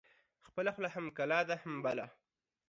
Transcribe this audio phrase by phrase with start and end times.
[0.47, 2.07] خپله خوله هم کلا ده هم بلا.